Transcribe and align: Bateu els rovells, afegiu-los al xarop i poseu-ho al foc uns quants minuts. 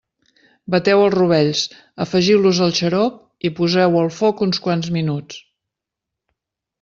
Bateu 0.75 1.01
els 1.07 1.11
rovells, 1.15 1.59
afegiu-los 2.07 2.61
al 2.67 2.73
xarop 2.81 3.19
i 3.49 3.53
poseu-ho 3.59 4.01
al 4.05 4.09
foc 4.21 4.41
uns 4.49 4.63
quants 4.69 4.91
minuts. 4.97 5.39